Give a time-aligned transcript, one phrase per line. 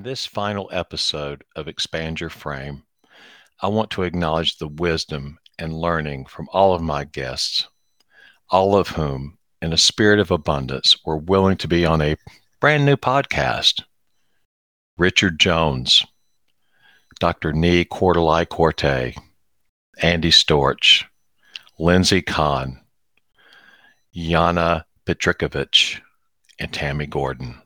[0.00, 2.84] In this final episode of Expand Your Frame,
[3.60, 7.68] I want to acknowledge the wisdom and learning from all of my guests,
[8.48, 12.16] all of whom, in a spirit of abundance, were willing to be on a
[12.60, 13.82] brand new podcast.
[14.96, 16.02] Richard Jones,
[17.18, 17.52] Dr.
[17.52, 19.18] Nii Quartelai Quartey,
[20.00, 21.04] Andy Storch,
[21.78, 22.80] Lindsay Kahn,
[24.16, 26.00] Yana Petrikovich,
[26.58, 27.60] and Tammy Gordon.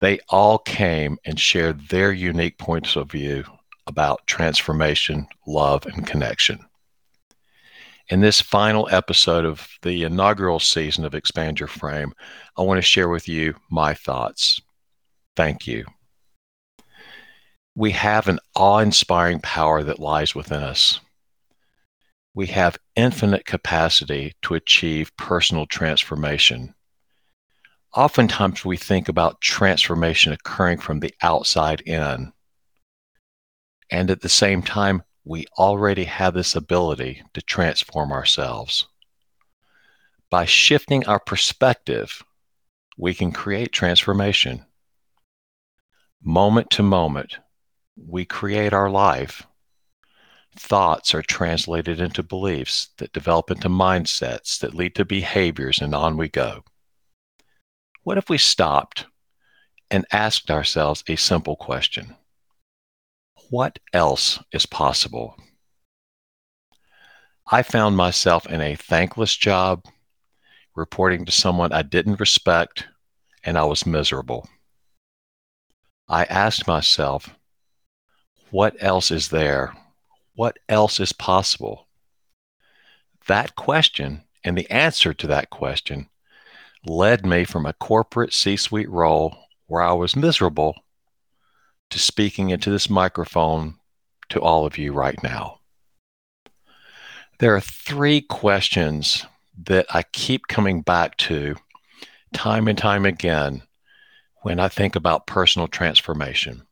[0.00, 3.44] They all came and shared their unique points of view
[3.86, 6.60] about transformation, love, and connection.
[8.08, 12.12] In this final episode of the inaugural season of Expand Your Frame,
[12.56, 14.60] I want to share with you my thoughts.
[15.36, 15.84] Thank you.
[17.74, 21.00] We have an awe inspiring power that lies within us.
[22.34, 26.74] We have infinite capacity to achieve personal transformation
[27.94, 32.32] oftentimes we think about transformation occurring from the outside in.
[33.90, 38.86] And at the same time, we already have this ability to transform ourselves.
[40.30, 42.22] By shifting our perspective,
[42.96, 44.64] we can create transformation.
[46.22, 47.38] Moment to moment,
[47.96, 49.46] we create our life.
[50.56, 56.16] Thoughts are translated into beliefs that develop into mindsets that lead to behaviors, and on
[56.16, 56.64] we go.
[58.08, 59.04] What if we stopped
[59.90, 62.16] and asked ourselves a simple question?
[63.50, 65.36] What else is possible?
[67.52, 69.84] I found myself in a thankless job,
[70.74, 72.86] reporting to someone I didn't respect,
[73.44, 74.48] and I was miserable.
[76.08, 77.36] I asked myself,
[78.50, 79.74] what else is there?
[80.34, 81.88] What else is possible?
[83.26, 86.08] That question and the answer to that question
[86.86, 90.74] led me from a corporate C suite role where I was miserable
[91.90, 93.76] to speaking into this microphone
[94.30, 95.60] to all of you right now.
[97.38, 99.24] There are three questions
[99.66, 101.56] that I keep coming back to
[102.32, 103.62] time and time again
[104.42, 106.66] when I think about personal transformation.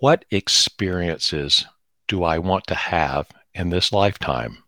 [0.00, 1.66] What experiences
[2.08, 4.58] do I want to have in this lifetime?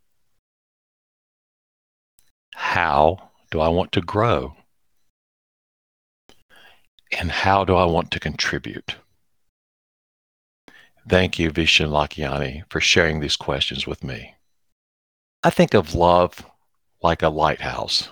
[2.55, 4.57] How do I want to grow?
[7.19, 8.97] And how do I want to contribute?
[11.09, 14.35] Thank you, Vishen Lakhiani, for sharing these questions with me.
[15.43, 16.45] I think of love
[17.03, 18.09] like a lighthouse.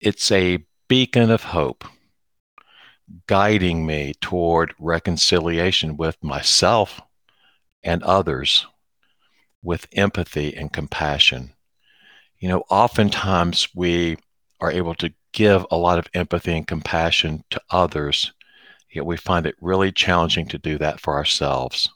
[0.00, 1.84] It's a beacon of hope,
[3.26, 7.00] guiding me toward reconciliation with myself
[7.82, 8.66] and others
[9.62, 11.52] with empathy and compassion
[12.38, 14.16] you know, oftentimes we
[14.60, 18.32] are able to give a lot of empathy and compassion to others,
[18.90, 21.88] yet we find it really challenging to do that for ourselves.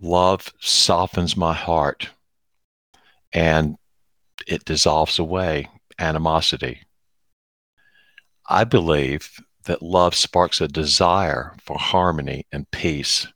[0.00, 2.10] Love softens my heart
[3.32, 3.76] and
[4.46, 6.80] it dissolves away animosity.
[8.48, 13.26] I believe that love sparks a desire for harmony and peace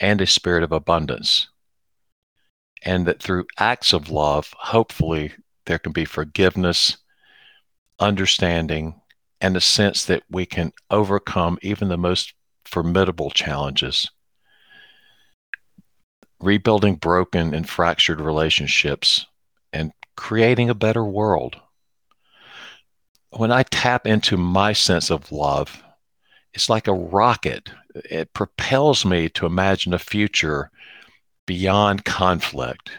[0.00, 1.48] and a spirit of abundance
[2.88, 5.30] and that through acts of love, hopefully,
[5.66, 6.96] there can be forgiveness,
[8.00, 8.98] understanding,
[9.42, 12.32] and a sense that we can overcome even the most
[12.64, 14.10] formidable challenges.
[16.40, 19.26] Rebuilding broken and fractured relationships
[19.70, 21.56] and creating a better world.
[23.36, 25.82] When I tap into my sense of love,
[26.54, 27.70] it's like a rocket.
[27.94, 30.70] It propels me to imagine a future
[31.48, 32.90] beyond conflict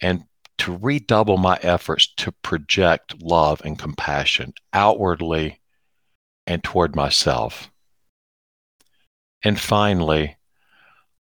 [0.00, 0.22] and
[0.56, 5.60] to redouble my efforts to project love and compassion outwardly
[6.46, 7.72] and toward myself.
[9.42, 10.36] And finally,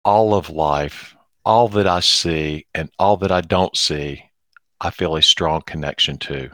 [0.04, 4.31] all of life, all that I see and all that I don't see,
[4.81, 6.50] I feel a strong connection to.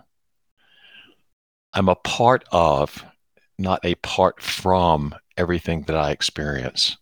[1.75, 3.05] I'm a part of,
[3.59, 6.97] not a part from everything that I experience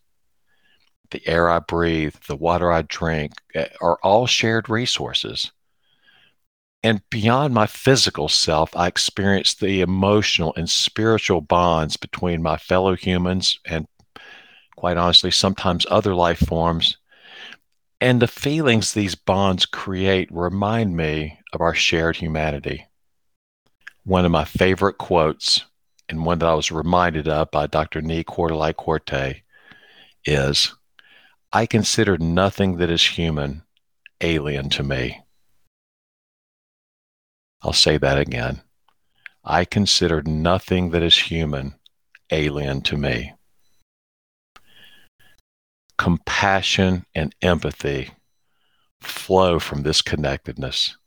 [1.11, 5.51] the air I breathe, the water I drink eh, are all shared resources.
[6.81, 12.95] And beyond my physical self, I experience the emotional and spiritual bonds between my fellow
[12.95, 13.85] humans and,
[14.77, 16.97] quite honestly, sometimes other life forms.
[17.99, 22.85] And the feelings these bonds create remind me of our shared humanity.
[24.05, 25.65] One of my favorite quotes,
[26.07, 28.01] and one that I was reminded of by Dr.
[28.01, 29.41] Nii Quartelai Quartey,
[30.25, 30.73] is
[31.51, 33.63] I consider nothing that is human
[34.21, 35.21] alien to me.
[37.63, 38.61] I'll say that again.
[39.43, 41.73] I consider nothing that is human
[42.29, 43.33] alien to me.
[45.97, 48.11] Compassion and empathy
[49.01, 50.97] flow from this connectedness.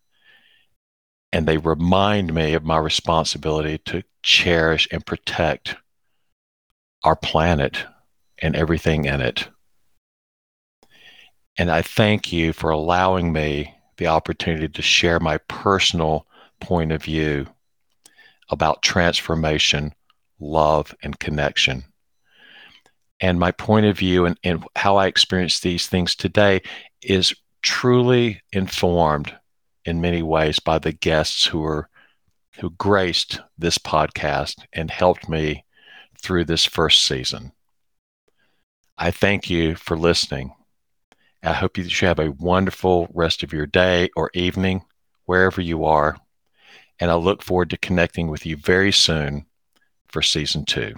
[1.32, 5.76] And they remind me of my responsibility to cherish and protect
[7.04, 7.86] our planet
[8.38, 9.48] and everything in it.
[11.62, 16.26] And I thank you for allowing me the opportunity to share my personal
[16.58, 17.46] point of view
[18.48, 19.94] about transformation,
[20.40, 21.84] love, and connection.
[23.20, 26.62] And my point of view and, and how I experience these things today
[27.00, 27.32] is
[27.62, 29.32] truly informed
[29.84, 31.88] in many ways by the guests who are
[32.58, 35.64] who graced this podcast and helped me
[36.20, 37.52] through this first season.
[38.98, 40.54] I thank you for listening.
[41.42, 44.82] I hope you have a wonderful rest of your day or evening,
[45.24, 46.16] wherever you are.
[47.00, 49.46] And I look forward to connecting with you very soon
[50.06, 50.94] for season two.